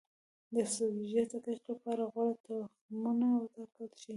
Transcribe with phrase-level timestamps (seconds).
[0.53, 4.09] د سبزیجاتو د کښت لپاره غوره تخمونه وټاکل شي.